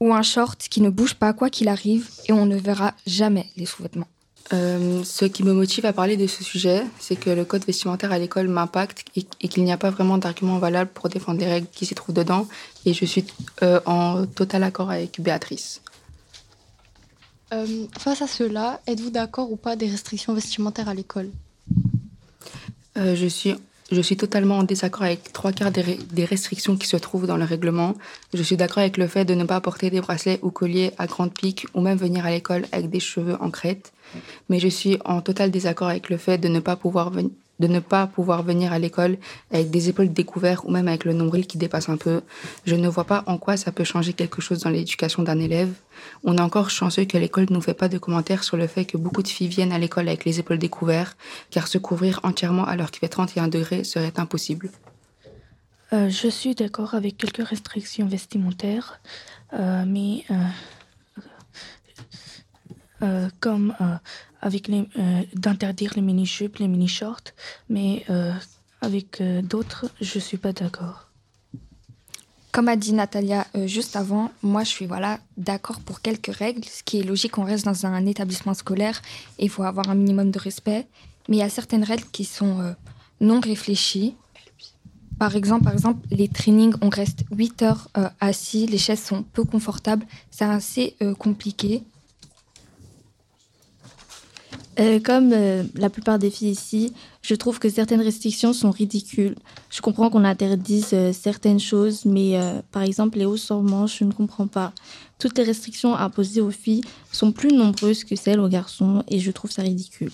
[0.00, 3.46] ou un short qui ne bouge pas quoi qu'il arrive et on ne verra jamais
[3.56, 4.08] les sous-vêtements?
[4.52, 8.12] Euh, ce qui me motive à parler de ce sujet, c'est que le code vestimentaire
[8.12, 11.46] à l'école m'impacte et, et qu'il n'y a pas vraiment d'argument valable pour défendre les
[11.46, 12.46] règles qui s'y trouvent dedans.
[12.84, 13.24] Et je suis
[13.62, 15.80] euh, en total accord avec Béatrice.
[17.54, 21.30] Euh, face à cela, êtes-vous d'accord ou pas des restrictions vestimentaires à l'école?
[22.96, 23.56] Je, suis,
[23.92, 27.26] je suis totalement en désaccord avec trois quarts des, ré- des restrictions qui se trouvent
[27.26, 27.94] dans le règlement.
[28.32, 31.06] Je suis d'accord avec le fait de ne pas porter des bracelets ou colliers à
[31.06, 33.92] grande pique ou même venir à l'école avec des cheveux en crête.
[34.48, 37.66] Mais je suis en total désaccord avec le fait de ne pas pouvoir, ven- de
[37.66, 39.16] ne pas pouvoir venir à l'école
[39.52, 42.22] avec des épaules découvertes ou même avec le nombril qui dépasse un peu.
[42.66, 45.72] Je ne vois pas en quoi ça peut changer quelque chose dans l'éducation d'un élève.
[46.24, 48.84] On est encore chanceux que l'école ne nous fait pas de commentaires sur le fait
[48.84, 51.16] que beaucoup de filles viennent à l'école avec les épaules découvertes,
[51.50, 54.70] car se couvrir entièrement alors qu'il fait 31 degrés serait impossible.
[55.92, 59.00] Euh, je suis d'accord avec quelques restrictions vestimentaires,
[59.52, 60.24] euh, mais
[63.02, 63.74] euh, comme
[64.44, 67.32] avec les, euh, d'interdire les mini-jupes, les mini-shorts,
[67.68, 68.32] mais euh,
[68.82, 71.08] avec euh, d'autres, je suis pas d'accord.
[72.52, 76.84] Comme a dit Natalia juste avant, moi je suis voilà d'accord pour quelques règles, ce
[76.84, 79.02] qui est logique, on reste dans un établissement scolaire
[79.40, 80.86] et il faut avoir un minimum de respect.
[81.28, 82.76] Mais il y a certaines règles qui sont
[83.20, 84.14] non réfléchies.
[85.18, 87.88] Par exemple, par exemple, les trainings, on reste 8 heures
[88.20, 91.82] assis, les chaises sont peu confortables, c'est assez compliqué.
[94.80, 99.36] Euh, comme euh, la plupart des filles ici, je trouve que certaines restrictions sont ridicules.
[99.70, 102.38] Je comprends qu'on interdise euh, certaines choses, mais
[102.72, 104.72] par exemple les hauts sans manches, je ne comprends pas.
[105.18, 106.82] Toutes les restrictions imposées aux filles
[107.12, 110.10] sont plus nombreuses que celles aux garçons et je trouve ça ridicule.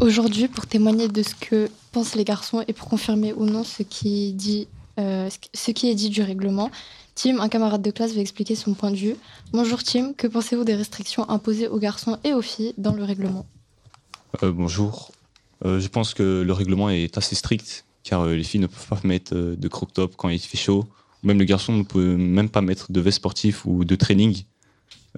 [0.00, 3.82] Aujourd'hui, pour témoigner de ce que pensent les garçons et pour confirmer ou non ce
[3.82, 4.32] qui est
[5.94, 6.70] dit du règlement,
[7.14, 9.16] Tim, un camarade de classe, va expliquer son point de vue.
[9.52, 13.46] Bonjour Tim, que pensez-vous des restrictions imposées aux garçons et aux filles dans le règlement?
[14.42, 15.12] Euh, bonjour.
[15.64, 18.88] Euh, je pense que le règlement est assez strict, car euh, les filles ne peuvent
[18.88, 20.86] pas mettre de croc top quand il fait chaud.
[21.22, 24.42] Même le garçon ne peut même pas mettre de veste sportive ou de training.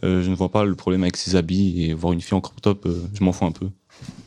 [0.05, 2.43] Euh, je ne vois pas le problème avec ses habits et voir une fille en
[2.43, 3.71] crop top, euh, je m'en fous un peu.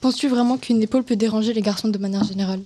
[0.01, 2.62] Penses-tu vraiment qu'une épaule peut déranger les garçons de manière générale?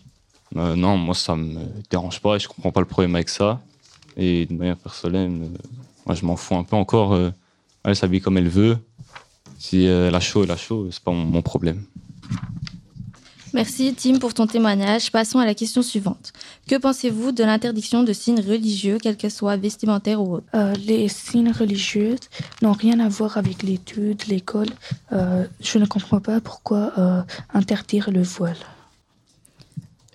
[0.56, 3.62] Euh, non, moi ça me dérange pas et je comprends pas le problème avec ça.
[4.17, 5.47] Et de manière personnelle, euh,
[6.06, 7.13] moi je m'en fous un peu encore.
[7.13, 7.32] euh,
[7.84, 8.78] elle s'habille comme elle veut.
[9.60, 11.84] Si euh, elle a chaud, elle a chaud, c'est pas mon, mon problème.
[13.54, 15.12] Merci Tim pour ton témoignage.
[15.12, 16.34] Passons à la question suivante.
[16.67, 20.47] Que pensez-vous de l'interdiction de signes religieux, quels qu'ils soient vestimentaires ou autres?
[20.56, 22.15] Euh, les signes religieux
[22.63, 24.69] n'ont rien à voir avec l'étude, l'école.
[25.12, 27.21] Euh, je ne comprends pas pourquoi euh,
[27.54, 28.58] interdire le voile.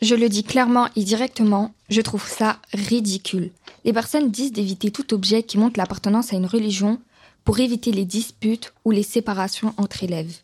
[0.00, 3.50] Je le dis clairement et directement, je trouve ça ridicule.
[3.84, 7.00] Les personnes disent d'éviter tout objet qui montre l'appartenance à une religion
[7.44, 10.36] pour éviter les disputes ou les séparations entre élèves.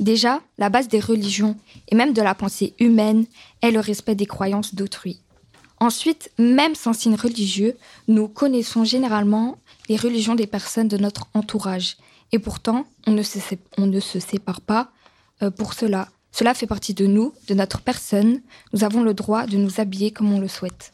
[0.00, 1.56] Déjà, la base des religions
[1.88, 3.26] et même de la pensée humaine
[3.62, 5.20] est le respect des croyances d'autrui.
[5.80, 7.76] Ensuite, même sans signe religieux,
[8.08, 11.96] nous connaissons généralement les religions des personnes de notre entourage.
[12.32, 13.38] Et pourtant, on ne se,
[13.76, 14.90] on ne se sépare pas
[15.42, 16.08] euh, pour cela.
[16.34, 18.40] Cela fait partie de nous, de notre personne.
[18.72, 20.90] Nous avons le droit de nous habiller comme on le souhaite.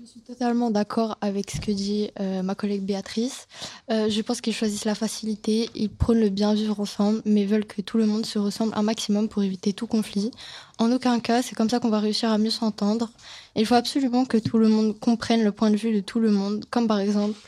[0.00, 3.48] Je suis totalement d'accord avec ce que dit euh, ma collègue Béatrice.
[3.90, 7.66] Euh, je pense qu'ils choisissent la facilité, ils prônent le bien vivre ensemble, mais veulent
[7.66, 10.30] que tout le monde se ressemble un maximum pour éviter tout conflit.
[10.78, 13.10] En aucun cas, c'est comme ça qu'on va réussir à mieux s'entendre.
[13.56, 16.30] Il faut absolument que tout le monde comprenne le point de vue de tout le
[16.30, 17.38] monde, comme par exemple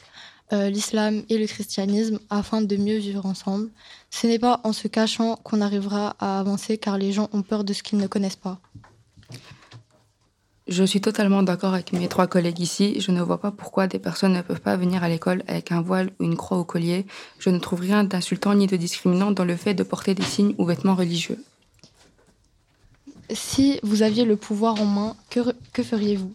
[0.52, 3.68] euh, l'islam et le christianisme, afin de mieux vivre ensemble.
[4.10, 7.64] Ce n'est pas en se cachant qu'on arrivera à avancer, car les gens ont peur
[7.64, 8.58] de ce qu'ils ne connaissent pas.
[10.68, 13.00] Je suis totalement d'accord avec mes trois collègues ici.
[13.00, 15.80] Je ne vois pas pourquoi des personnes ne peuvent pas venir à l'école avec un
[15.80, 17.06] voile ou une croix au collier.
[17.38, 20.54] Je ne trouve rien d'insultant ni de discriminant dans le fait de porter des signes
[20.58, 21.42] ou vêtements religieux.
[23.30, 25.40] Si vous aviez le pouvoir en main, que,
[25.72, 26.32] que feriez-vous?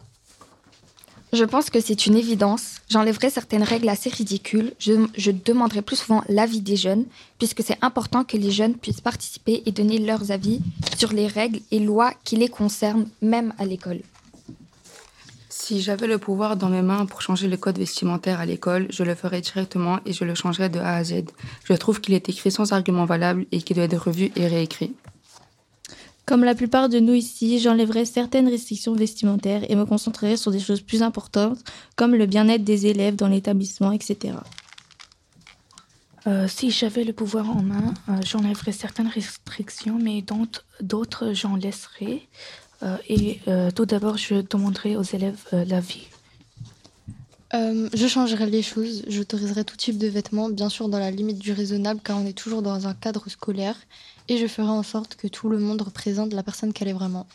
[1.34, 2.76] Je pense que c'est une évidence.
[2.92, 4.74] J'enlèverai certaines règles assez ridicules.
[4.78, 7.06] Je, je demanderai plus souvent l'avis des jeunes,
[7.40, 10.62] puisque c'est important que les jeunes puissent participer et donner leurs avis
[10.96, 14.02] sur les règles et lois qui les concernent, même à l'école.
[15.50, 19.04] Si j'avais le pouvoir dans mes mains pour changer le code vestimentaire à l'école, je
[19.04, 21.24] le ferais directement et je le changerais de A à Z.
[21.64, 24.94] Je trouve qu'il est écrit sans argument valable et qu'il doit être revu et réécrit.
[26.26, 30.60] Comme la plupart de nous ici, j'enlèverai certaines restrictions vestimentaires et me concentrerai sur des
[30.60, 31.60] choses plus importantes,
[31.98, 34.36] comme le bien-être des élèves dans l'établissement, etc.
[36.26, 40.24] Euh, si j'avais le pouvoir en main, euh, j'enlèverais certaines restrictions, mais
[40.82, 42.22] d'autres- j'en laisserais.
[42.84, 46.08] Euh, et euh, tout d'abord, je demanderai aux élèves l'avis.
[47.54, 51.38] Euh, je changerai les choses, j'autoriserai tout type de vêtements, bien sûr dans la limite
[51.38, 53.76] du raisonnable car on est toujours dans un cadre scolaire,
[54.28, 57.28] et je ferai en sorte que tout le monde représente la personne qu'elle est vraiment.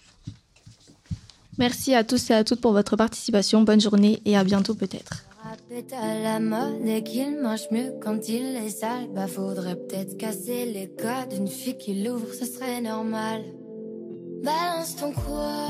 [1.58, 3.62] Merci à tous et à toutes pour votre participation.
[3.62, 5.24] Bonne journée et à bientôt peut-être.
[5.92, 9.08] À la mode et qu'il marche mieux quand il est sale.
[9.14, 11.32] Bah faudrait peut-être casser les codes.
[11.36, 13.42] Une fille qui l'ouvre, ce serait normal.
[14.42, 15.66] Balance ton quoi.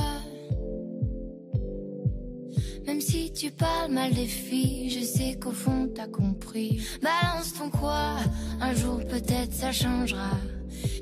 [3.10, 6.86] Si tu parles mal des filles, je sais qu'au fond t'as compris.
[7.00, 8.16] Balance ton quoi.
[8.60, 10.32] Un jour peut-être ça changera.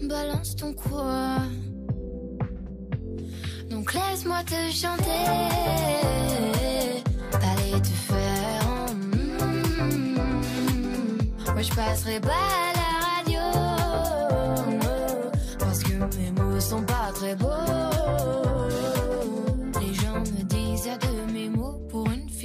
[0.04, 1.38] Balance ton quoi.
[3.70, 5.26] Donc laisse-moi te chanter.
[7.32, 9.38] Allez te faire en mm.
[11.54, 13.40] Moi je passerai pas à la radio
[15.58, 17.55] Parce que mes mots sont pas très beaux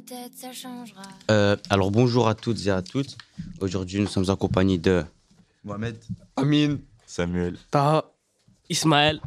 [0.00, 1.02] peut-être ça changera.
[1.30, 3.16] Euh, alors bonjour à toutes et à toutes.
[3.60, 5.04] Aujourd'hui, nous sommes en compagnie de
[5.64, 5.96] Mohamed,
[6.36, 8.04] Amine, Samuel, Taha,
[8.68, 9.20] Ismaël.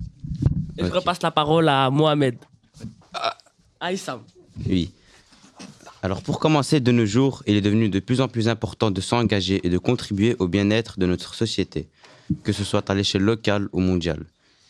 [0.78, 2.36] Et je repasse la parole à Mohamed.
[3.14, 3.38] Ah,
[3.80, 4.22] Aïssam.
[4.68, 4.92] Oui.
[6.02, 9.00] Alors pour commencer, de nos jours, il est devenu de plus en plus important de
[9.00, 11.88] s'engager et de contribuer au bien-être de notre société,
[12.44, 14.26] que ce soit à l'échelle locale ou mondiale.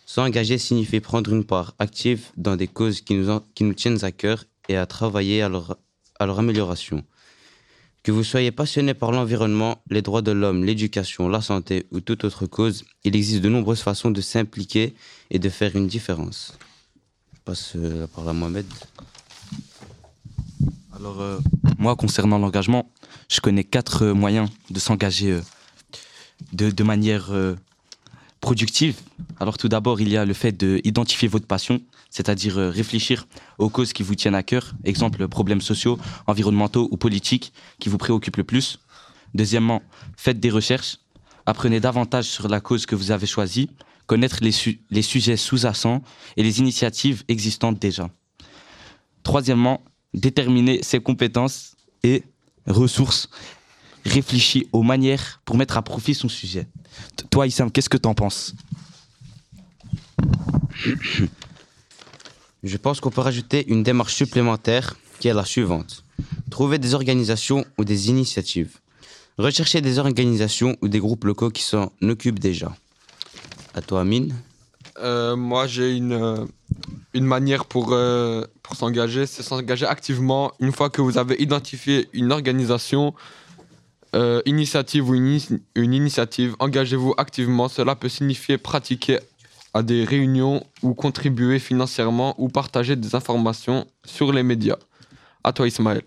[0.06, 4.04] S'engager signifie prendre une part active dans des causes qui nous, en- qui nous tiennent
[4.04, 5.78] à cœur et à travailler à leur,
[6.19, 7.04] à leur amélioration.
[8.04, 12.26] Que vous soyez passionné par l'environnement, les droits de l'homme, l'éducation, la santé ou toute
[12.26, 14.93] autre cause, il existe de nombreuses façons de s'impliquer
[15.32, 16.58] et de faire une différence.
[17.34, 18.65] Je passe euh, la parole à Mohamed.
[20.95, 21.39] Alors, euh,
[21.78, 22.91] moi, concernant l'engagement,
[23.30, 25.39] je connais quatre euh, moyens de s'engager
[26.52, 27.32] de, de manière
[28.41, 28.99] productive.
[29.39, 31.82] Alors, tout d'abord, il y a le fait d'identifier votre passion,
[32.13, 33.26] c'est-à-dire euh, réfléchir
[33.58, 35.97] aux causes qui vous tiennent à cœur, exemple, problèmes sociaux,
[36.28, 38.78] environnementaux ou politiques qui vous préoccupent le plus.
[39.34, 39.82] Deuxièmement,
[40.15, 40.99] faites des recherches,
[41.47, 43.71] apprenez davantage sur la cause que vous avez choisie,
[44.06, 46.04] connaître les, su- les sujets sous-jacents
[46.38, 48.10] et les initiatives existantes déjà.
[49.23, 49.81] Troisièmement,
[50.13, 52.23] déterminer ses compétences et
[52.67, 53.29] ressources.
[54.06, 56.67] Réfléchis aux manières pour mettre à profit son sujet.
[57.31, 58.54] Toi, Issam, qu'est-ce que tu en penses?
[62.64, 66.04] Je pense qu'on peut rajouter une démarche supplémentaire qui est la suivante.
[66.50, 68.78] Trouver des organisations ou des initiatives.
[69.38, 72.74] Rechercher des organisations ou des groupes locaux qui s'en occupent déjà.
[73.74, 74.34] À toi, Amine.
[75.00, 76.46] Euh, moi, j'ai une, euh,
[77.14, 80.54] une manière pour, euh, pour s'engager, c'est s'engager activement.
[80.60, 83.14] Une fois que vous avez identifié une organisation,
[84.46, 85.40] initiative ou une,
[85.74, 87.68] une initiative, engagez-vous activement.
[87.68, 89.18] Cela peut signifier pratiquer
[89.74, 94.78] à des réunions ou contribuer financièrement ou partager des informations sur les médias.
[95.44, 96.04] À toi, Ismaël.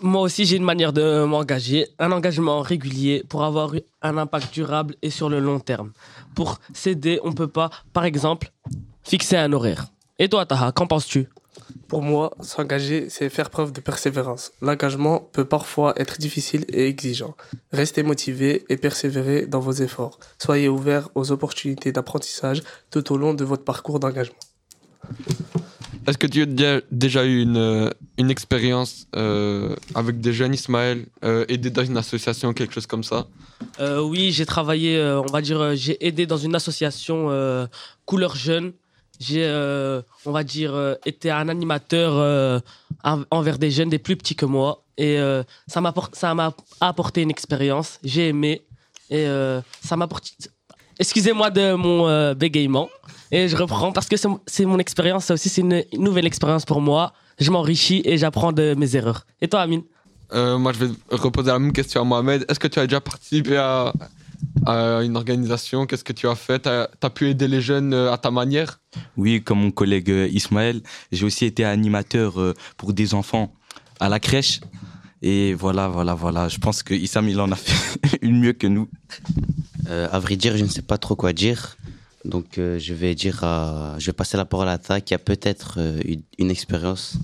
[0.00, 3.72] Moi aussi, j'ai une manière de m'engager, un engagement régulier pour avoir
[4.02, 5.92] un impact durable et sur le long terme.
[6.34, 8.50] Pour s'aider, on peut pas, par exemple,
[9.02, 9.86] fixer un horaire.
[10.18, 11.28] Et toi, Taha, qu'en penses-tu?
[11.88, 14.52] Pour moi, s'engager, c'est faire preuve de persévérance.
[14.60, 17.36] L'engagement peut parfois être difficile et exigeant.
[17.72, 20.18] Restez motivé et persévérez dans vos efforts.
[20.38, 24.36] Soyez ouverts aux opportunités d'apprentissage tout au long de votre parcours d'engagement.
[26.06, 31.44] Est-ce que tu as déjà- eu une, une expérience euh, avec des jeunes, Ismaël, euh,
[31.48, 33.26] aidé dans une association, quelque chose comme ça?
[33.80, 37.66] Euh, oui, j'ai travaillé, euh, on va dire, j'ai aidé dans une association euh,
[38.04, 38.72] Couleur Jeune.
[39.18, 42.60] J'ai, euh, on va dire, euh, été un animateur euh,
[43.04, 44.82] en- envers des jeunes, des plus petits que moi.
[44.98, 45.18] Et
[45.66, 47.98] ça m'a ça m'a apporté une expérience.
[48.02, 48.62] J'ai aimé.
[49.10, 49.26] Et
[49.84, 50.30] ça m'a apporté.
[50.98, 52.88] Excusez-moi de mon bégaiement.
[53.30, 55.26] Et je reprends parce que c'est mon- expérience.
[55.26, 57.12] Ça aussi, c'est une, une nouvelle expérience pour moi.
[57.38, 59.26] Je m'enrichis et j'apprends de mes erreurs.
[59.42, 59.82] Et toi, Amine?
[60.32, 62.46] Moi, je vais reposer la même question à Mohamed.
[62.48, 63.92] Est-ce que tu as déjà participé à,
[64.64, 66.62] à une organisation Qu'est-ce que tu as fait?
[66.62, 68.80] Tu as, pu aider les jeunes euh, à ta manière?
[69.16, 70.80] Oui, comme mon collègue euh, Ismaël,
[71.12, 73.52] j'ai aussi été animateur euh, pour des enfants
[74.00, 74.60] à la crèche.
[75.22, 76.48] Et voilà, voilà, voilà.
[76.48, 78.88] Je pense que Issam, il en a fait une mieux que nous.
[79.88, 81.76] Euh, à vrai dire, je ne sais pas trop quoi dire.
[82.24, 85.18] Donc, euh, je vais dire à- je vais passer la parole à Ta qui a
[85.18, 87.18] peut-être euh, une, une expérience.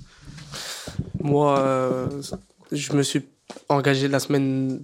[1.21, 2.23] Moi, euh,
[2.71, 3.23] je me suis
[3.69, 4.81] engagé la semaine,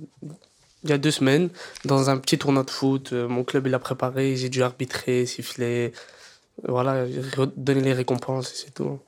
[0.85, 1.49] il y a deux semaines,
[1.85, 3.12] dans un petit tournoi de foot.
[3.12, 5.93] Euh, Mon club, il a préparé, j'ai dû arbitrer, siffler,
[6.66, 8.99] voilà, re- donner les récompenses, c'est tout.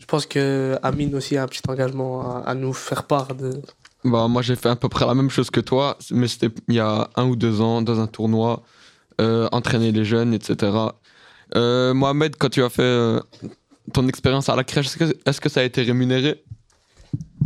[0.00, 3.62] Je pense que Amine aussi a un petit engagement à, nous faire part de.
[4.04, 6.74] bah, Moi, j'ai fait à peu près la même chose que toi, mais c'était il
[6.74, 8.62] y a un ou deux ans, dans un tournoi,
[9.20, 10.72] euh, entraîner les jeunes, etc.
[11.54, 13.20] Euh, Mohamed, quand tu as fait euh,
[13.92, 14.88] ton expérience à la crèche,
[15.26, 16.42] est-ce que ça a été rémunéré?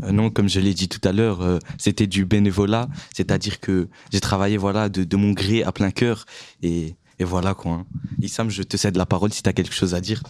[0.05, 3.89] Euh, non, comme je l'ai dit tout à l'heure, euh, c'était du bénévolat, c'est-à-dire que
[4.13, 6.25] j'ai travaillé voilà de, de mon gré à plein cœur
[6.63, 7.73] et, et voilà quoi.
[7.73, 7.87] hein.
[8.23, 10.23] Issam, je te cède la parole si tu as quelque chose à dire.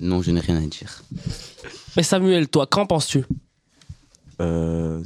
[0.00, 1.02] Non, je n'ai rien à dire.
[1.96, 3.24] Mais Samuel, toi, qu'en penses-tu?
[4.40, 5.02] Euh,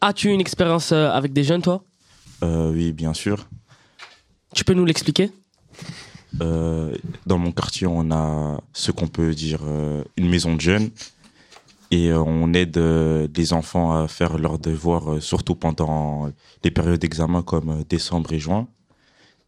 [0.00, 1.82] As-tu une expérience avec des jeunes, toi?
[2.42, 3.48] Euh, oui, bien sûr.
[4.54, 5.30] Tu peux nous l'expliquer?
[6.42, 6.94] Euh,
[7.26, 10.90] dans mon quartier, on a ce qu'on peut dire euh, une maison de jeunes
[11.90, 16.30] et euh, on aide euh, les enfants à faire leurs devoirs, euh, surtout pendant
[16.62, 18.68] les périodes d'examen comme décembre et juin.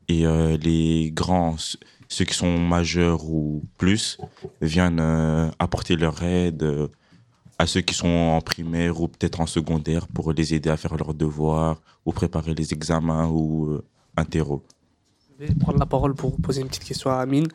[0.08, 0.24] Et
[0.58, 1.54] les grands,
[2.08, 4.18] ceux qui sont majeurs ou plus,
[4.60, 4.98] viennent
[5.60, 6.90] apporter leur aide
[7.60, 10.96] à ceux qui sont en primaire ou peut-être en secondaire pour les aider à faire
[10.96, 13.78] leurs devoirs ou préparer les examens ou
[14.16, 14.64] interro.
[15.40, 17.48] Je vais prendre la parole pour poser une petite question à Amine.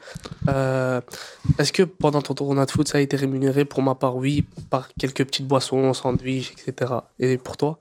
[0.49, 1.01] Euh,
[1.59, 4.43] Est-ce que pendant ton tournoi de foot, ça a été rémunéré Pour ma part, oui,
[4.71, 6.93] par quelques petites boissons, sandwichs, etc.
[7.19, 7.77] Et pour toi?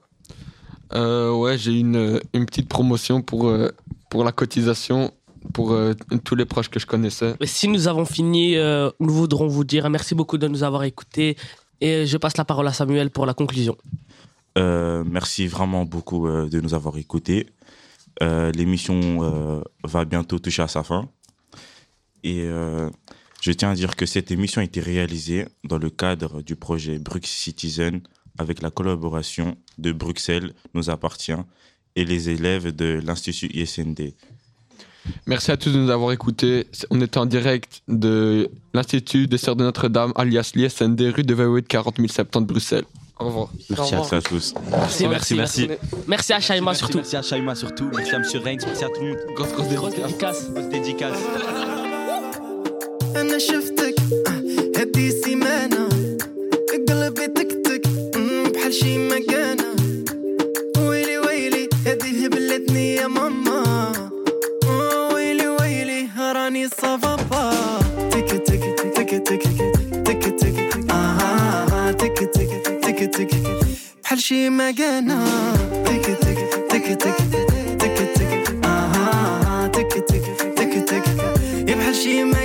[0.93, 3.71] Euh, ouais, j'ai eu une, une petite promotion pour, euh,
[4.11, 5.11] pour la cotisation
[5.55, 7.35] pour euh, tous les proches que je connaissais.
[7.41, 10.85] Mais Si nous avons fini, euh, nous voudrons vous dire merci beaucoup de nous avoir
[10.85, 11.37] écoutés.
[11.81, 13.77] Et je passe la parole à Samuel pour la conclusion.
[14.57, 17.47] Euh, merci vraiment beaucoup euh, de nous avoir écoutés.
[18.23, 21.09] Euh, L'émission euh, va bientôt toucher à sa fin.
[22.23, 22.89] Et euh,
[23.41, 26.99] je tiens à dire que cette émission a été réalisée dans le cadre du projet
[26.99, 28.01] Brux Citizen
[28.39, 31.33] avec la collaboration de Bruxelles nous appartient
[31.97, 34.15] et les élèves de l'Institut ISND.
[35.27, 36.67] Merci à tous de nous avoir écoutés.
[36.91, 41.67] On était en direct de l'Institut des Sœurs de Notre-Dame, alias l'ISND, rue de Vaoued,
[41.67, 42.85] 40 070 Bruxelles.
[43.22, 43.48] Au revoir.
[43.70, 44.54] Merci à tous.
[44.72, 45.70] Merci, merci, merci.
[46.08, 46.98] Merci à Shaima surtout.
[47.00, 47.90] Merci à Shaima surtout.
[47.94, 48.24] Merci à M.
[48.46, 48.64] Reigns.
[48.66, 49.18] Merci à tout le monde.
[49.36, 50.50] Grosse, grosse dédicace.
[50.54, 51.20] Grosse dédicace.
[53.16, 53.96] انا شفتك
[54.28, 55.90] آه، هدي سيمانة
[56.90, 58.98] قلبي تكتك مم، بحال شي
[73.15, 73.31] تك
[74.05, 75.25] بحال شي مكانة.
[75.85, 76.39] تك تك
[76.71, 77.17] تك تك
[77.79, 78.65] تك تك.
[78.65, 80.25] آه تك تك
[80.57, 81.07] تك تك.
[81.69, 82.44] يا بحال شي مكانة